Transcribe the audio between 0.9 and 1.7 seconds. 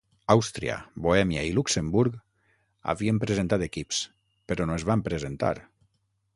Bohèmia i